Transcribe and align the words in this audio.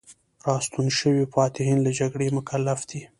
راستون 0.47 0.87
شوي 0.99 1.23
فاتحین 1.33 1.77
له 1.85 1.91
جګړې 1.99 2.27
مکلف 2.37 2.79
دي. 2.89 3.01